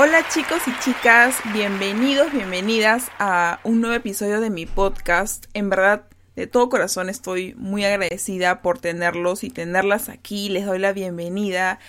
[0.00, 5.46] Hola chicos y chicas, bienvenidos, bienvenidas a un nuevo episodio de mi podcast.
[5.54, 6.04] En verdad,
[6.36, 10.50] de todo corazón estoy muy agradecida por tenerlos y tenerlas aquí.
[10.50, 11.80] Les doy la bienvenida.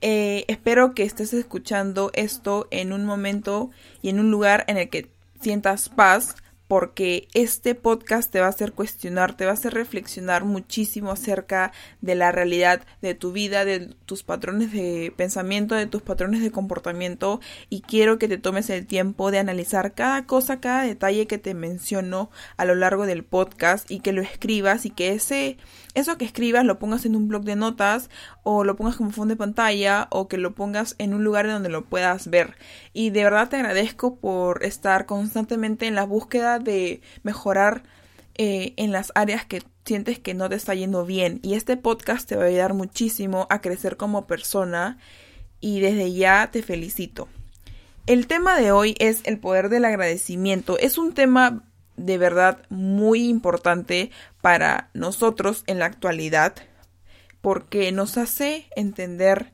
[0.00, 4.88] Eh, espero que estés escuchando esto en un momento y en un lugar en el
[4.88, 5.10] que
[5.40, 6.36] sientas paz,
[6.68, 11.72] porque este podcast te va a hacer cuestionar, te va a hacer reflexionar muchísimo acerca
[12.00, 16.50] de la realidad de tu vida, de tus patrones de pensamiento, de tus patrones de
[16.50, 17.40] comportamiento
[17.70, 21.54] y quiero que te tomes el tiempo de analizar cada cosa, cada detalle que te
[21.54, 25.58] menciono a lo largo del podcast y que lo escribas y que ese
[25.94, 28.10] eso que escribas lo pongas en un blog de notas
[28.42, 31.70] o lo pongas como fondo de pantalla o que lo pongas en un lugar donde
[31.70, 32.54] lo puedas ver.
[32.92, 37.82] Y de verdad te agradezco por estar constantemente en la búsqueda de mejorar
[38.34, 41.40] eh, en las áreas que sientes que no te está yendo bien.
[41.42, 44.98] Y este podcast te va a ayudar muchísimo a crecer como persona
[45.60, 47.28] y desde ya te felicito.
[48.06, 50.78] El tema de hoy es el poder del agradecimiento.
[50.78, 51.64] Es un tema
[51.96, 54.10] de verdad muy importante
[54.40, 56.54] para nosotros en la actualidad
[57.40, 59.52] porque nos hace entender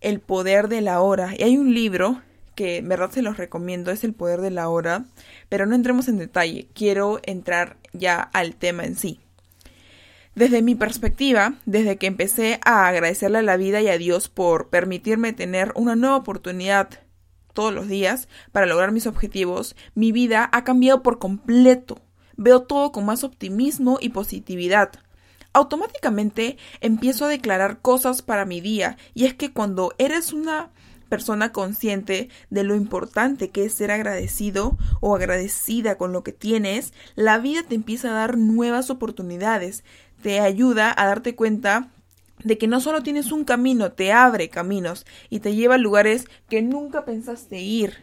[0.00, 1.34] el poder de la hora.
[1.36, 2.22] Y hay un libro
[2.60, 5.06] que en verdad se los recomiendo, es El poder de la hora,
[5.48, 9.18] pero no entremos en detalle, quiero entrar ya al tema en sí.
[10.34, 14.68] Desde mi perspectiva, desde que empecé a agradecerle a la vida y a Dios por
[14.68, 16.90] permitirme tener una nueva oportunidad
[17.54, 22.02] todos los días para lograr mis objetivos, mi vida ha cambiado por completo.
[22.36, 24.90] Veo todo con más optimismo y positividad.
[25.54, 30.68] Automáticamente empiezo a declarar cosas para mi día y es que cuando eres una
[31.10, 36.94] persona consciente de lo importante que es ser agradecido o agradecida con lo que tienes,
[37.16, 39.84] la vida te empieza a dar nuevas oportunidades,
[40.22, 41.90] te ayuda a darte cuenta
[42.42, 46.26] de que no solo tienes un camino, te abre caminos y te lleva a lugares
[46.48, 47.98] que nunca pensaste ir.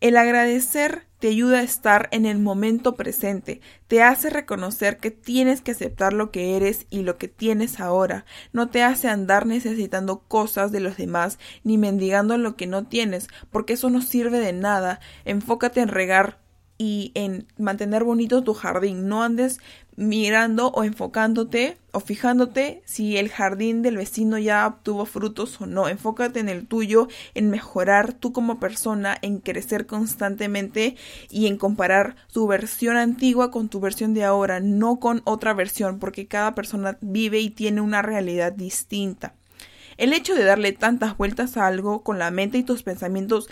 [0.00, 5.60] El agradecer te ayuda a estar en el momento presente, te hace reconocer que tienes
[5.60, 10.20] que aceptar lo que eres y lo que tienes ahora, no te hace andar necesitando
[10.20, 14.52] cosas de los demás ni mendigando lo que no tienes, porque eso no sirve de
[14.52, 15.00] nada.
[15.24, 16.40] Enfócate en regar
[16.78, 19.06] y en mantener bonito tu jardín.
[19.06, 19.60] No andes
[20.00, 25.88] mirando o enfocándote o fijándote si el jardín del vecino ya obtuvo frutos o no.
[25.88, 30.96] Enfócate en el tuyo, en mejorar tú como persona, en crecer constantemente
[31.28, 35.98] y en comparar tu versión antigua con tu versión de ahora, no con otra versión,
[35.98, 39.34] porque cada persona vive y tiene una realidad distinta.
[39.98, 43.50] El hecho de darle tantas vueltas a algo con la mente y tus pensamientos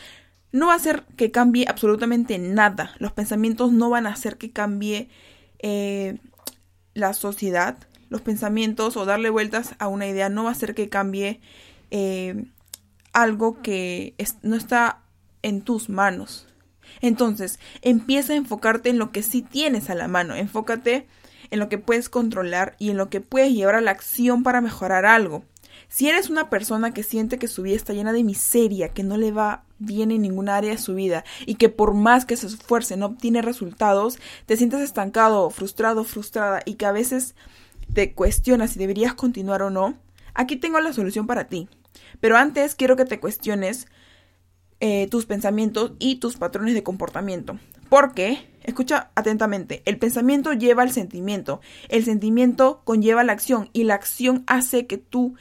[0.50, 2.92] no va a hacer que cambie absolutamente nada.
[3.00, 5.10] Los pensamientos no van a hacer que cambie
[5.58, 6.16] eh,
[6.98, 7.78] la sociedad.
[8.08, 11.40] Los pensamientos o darle vueltas a una idea no va a hacer que cambie
[11.90, 12.44] eh,
[13.12, 15.00] algo que no está
[15.42, 16.46] en tus manos.
[17.00, 20.34] Entonces, empieza a enfocarte en lo que sí tienes a la mano.
[20.34, 21.06] Enfócate
[21.50, 24.60] en lo que puedes controlar y en lo que puedes llevar a la acción para
[24.60, 25.44] mejorar algo.
[25.88, 29.16] Si eres una persona que siente que su vida está llena de miseria, que no
[29.16, 32.46] le va bien en ninguna área de su vida y que por más que se
[32.46, 37.34] esfuerce no obtiene resultados, te sientes estancado, frustrado, frustrada y que a veces
[37.94, 39.98] te cuestionas si deberías continuar o no,
[40.34, 41.68] aquí tengo la solución para ti.
[42.20, 43.86] Pero antes quiero que te cuestiones
[44.80, 47.58] eh, tus pensamientos y tus patrones de comportamiento.
[47.88, 53.94] Porque, escucha atentamente, el pensamiento lleva al sentimiento, el sentimiento conlleva la acción y la
[53.94, 55.34] acción hace que tú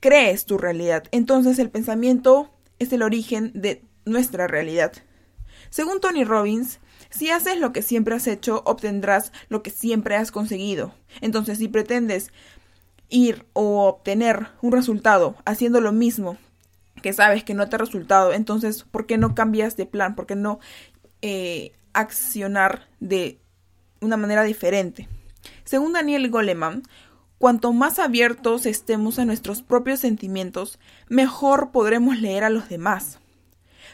[0.00, 1.04] crees tu realidad.
[1.10, 4.92] Entonces el pensamiento es el origen de nuestra realidad.
[5.70, 6.80] Según Tony Robbins,
[7.10, 10.94] si haces lo que siempre has hecho, obtendrás lo que siempre has conseguido.
[11.20, 12.30] Entonces, si pretendes
[13.08, 16.36] ir o obtener un resultado haciendo lo mismo
[17.02, 20.14] que sabes que no te ha resultado, entonces, ¿por qué no cambias de plan?
[20.14, 20.58] ¿Por qué no
[21.22, 23.38] eh, accionar de
[24.00, 25.08] una manera diferente?
[25.64, 26.82] Según Daniel Goleman,
[27.38, 33.18] Cuanto más abiertos estemos a nuestros propios sentimientos, mejor podremos leer a los demás.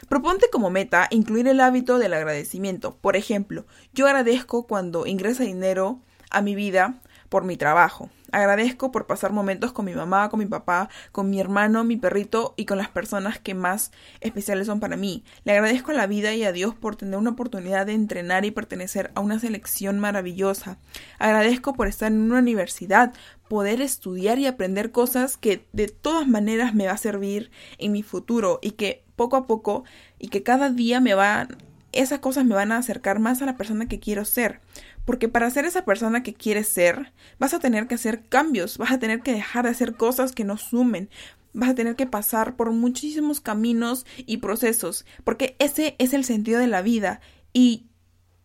[0.07, 2.95] Proponte como meta incluir el hábito del agradecimiento.
[2.95, 5.99] Por ejemplo, yo agradezco cuando ingresa dinero
[6.29, 7.01] a mi vida
[7.33, 8.11] por mi trabajo.
[8.31, 12.53] Agradezco por pasar momentos con mi mamá, con mi papá, con mi hermano, mi perrito
[12.57, 13.91] y con las personas que más
[14.21, 15.23] especiales son para mí.
[15.43, 18.51] Le agradezco a la vida y a Dios por tener una oportunidad de entrenar y
[18.51, 20.77] pertenecer a una selección maravillosa.
[21.17, 23.13] Agradezco por estar en una universidad,
[23.47, 27.49] poder estudiar y aprender cosas que de todas maneras me va a servir
[27.79, 29.85] en mi futuro y que poco a poco
[30.19, 31.57] y que cada día me van
[31.93, 34.59] esas cosas me van a acercar más a la persona que quiero ser.
[35.05, 38.91] Porque para ser esa persona que quieres ser, vas a tener que hacer cambios, vas
[38.91, 41.09] a tener que dejar de hacer cosas que no sumen.
[41.53, 46.59] vas a tener que pasar por muchísimos caminos y procesos, porque ese es el sentido
[46.59, 47.21] de la vida
[47.53, 47.85] y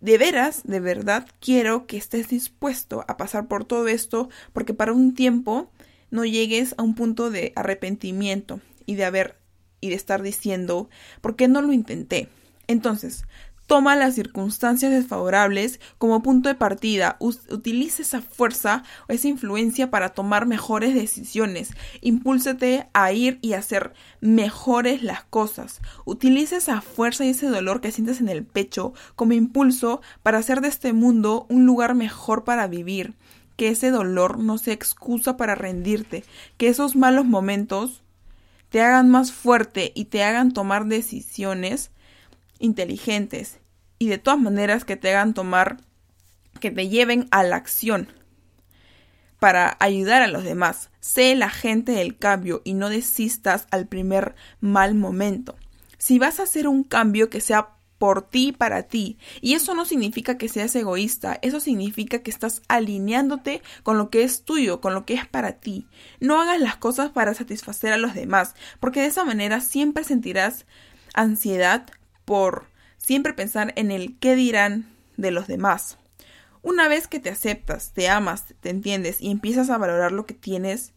[0.01, 4.93] de veras, de verdad, quiero que estés dispuesto a pasar por todo esto, porque para
[4.93, 5.71] un tiempo
[6.11, 9.39] no llegues a un punto de arrepentimiento y de haber
[9.81, 10.89] y de estar diciendo,
[11.21, 12.29] ¿por qué no lo intenté?
[12.67, 13.25] Entonces,
[13.69, 20.09] toma las circunstancias desfavorables como punto de partida, utilice esa fuerza o esa influencia para
[20.09, 23.93] tomar mejores decisiones, impúlsate a ir y hacer
[24.23, 29.35] mejores las cosas, utilice esa fuerza y ese dolor que sientes en el pecho como
[29.35, 33.17] impulso para hacer de este mundo un lugar mejor para vivir,
[33.57, 36.25] que ese dolor no sea excusa para rendirte,
[36.57, 38.03] que esos malos momentos
[38.71, 41.91] te hagan más fuerte y te hagan tomar decisiones
[42.59, 43.59] inteligentes
[43.99, 45.79] y de todas maneras que te hagan tomar,
[46.61, 48.09] que te lleven a la acción
[49.39, 50.91] para ayudar a los demás.
[51.01, 55.57] Sé el agente del cambio y no desistas al primer mal momento.
[55.99, 59.19] Si vas a hacer un cambio que sea por ti para ti.
[59.41, 64.23] Y eso no significa que seas egoísta, eso significa que estás alineándote con lo que
[64.23, 65.87] es tuyo, con lo que es para ti.
[66.21, 70.65] No hagas las cosas para satisfacer a los demás, porque de esa manera siempre sentirás
[71.15, 71.87] ansiedad
[72.29, 72.67] por
[72.99, 74.85] siempre pensar en el qué dirán
[75.17, 75.97] de los demás.
[76.61, 80.35] Una vez que te aceptas, te amas, te entiendes y empiezas a valorar lo que
[80.35, 80.93] tienes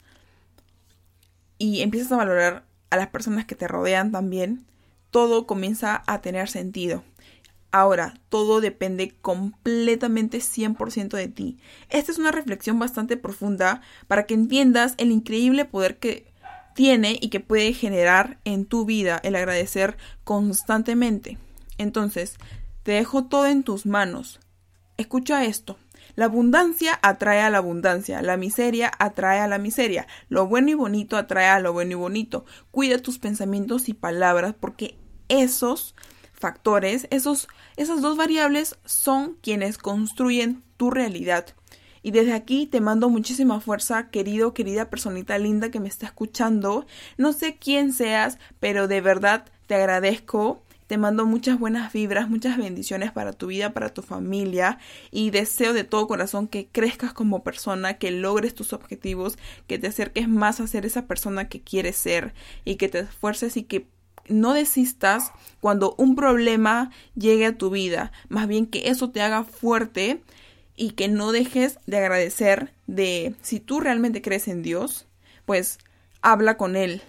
[1.58, 4.66] y empiezas a valorar a las personas que te rodean también,
[5.10, 7.02] todo comienza a tener sentido.
[7.72, 11.60] Ahora, todo depende completamente 100% de ti.
[11.90, 13.80] Esta es una reflexión bastante profunda
[14.10, 16.31] para que entiendas el increíble poder que
[16.76, 21.38] tiene y que puede generar en tu vida el agradecer constantemente.
[21.78, 22.36] Entonces,
[22.84, 24.40] te dejo todo en tus manos.
[24.98, 25.78] Escucha esto.
[26.16, 30.74] La abundancia atrae a la abundancia, la miseria atrae a la miseria, lo bueno y
[30.74, 32.46] bonito atrae a lo bueno y bonito.
[32.70, 34.98] Cuida tus pensamientos y palabras porque
[35.30, 35.96] esos
[36.34, 37.48] factores, esos,
[37.78, 41.46] esas dos variables son quienes construyen tu realidad.
[42.04, 46.86] Y desde aquí te mando muchísima fuerza, querido, querida personita linda que me está escuchando.
[47.18, 50.62] No sé quién seas, pero de verdad te agradezco.
[50.88, 54.78] Te mando muchas buenas vibras, muchas bendiciones para tu vida, para tu familia
[55.10, 59.38] y deseo de todo corazón que crezcas como persona, que logres tus objetivos,
[59.68, 62.34] que te acerques más a ser esa persona que quieres ser
[62.66, 63.88] y que te esfuerces y que
[64.28, 65.32] no desistas
[65.62, 70.22] cuando un problema llegue a tu vida, más bien que eso te haga fuerte
[70.82, 75.06] y que no dejes de agradecer de si tú realmente crees en Dios,
[75.46, 75.78] pues
[76.24, 77.04] habla con Él.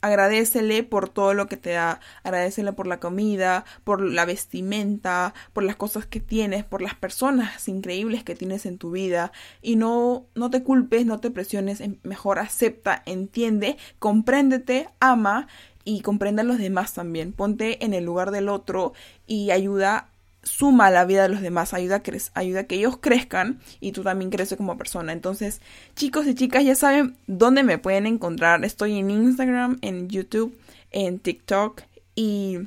[0.00, 5.62] Agradecele por todo lo que te da, agradecele por la comida, por la vestimenta, por
[5.62, 9.30] las cosas que tienes, por las personas increíbles que tienes en tu vida
[9.62, 15.46] y no no te culpes, no te presiones, mejor acepta, entiende, compréndete, ama
[15.84, 17.32] y comprenda a los demás también.
[17.32, 18.92] Ponte en el lugar del otro
[19.28, 20.10] y ayuda
[20.44, 24.02] suma la vida de los demás, ayuda a, ayuda a que ellos crezcan y tú
[24.02, 25.12] también creces como persona.
[25.12, 25.60] Entonces,
[25.96, 28.64] chicos y chicas, ya saben dónde me pueden encontrar.
[28.64, 30.56] Estoy en Instagram, en YouTube,
[30.90, 31.82] en TikTok
[32.14, 32.58] y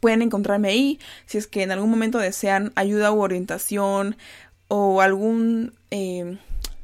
[0.00, 4.16] pueden encontrarme ahí si es que en algún momento desean ayuda u orientación
[4.68, 6.38] o algún eh,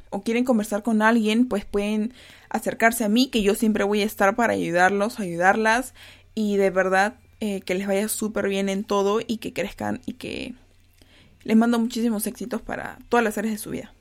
[0.09, 2.13] o quieren conversar con alguien, pues pueden
[2.49, 5.95] acercarse a mí, que yo siempre voy a estar para ayudarlos, ayudarlas
[6.35, 10.13] y de verdad eh, que les vaya súper bien en todo y que crezcan y
[10.13, 10.53] que
[11.43, 13.93] les mando muchísimos éxitos para todas las áreas de su vida.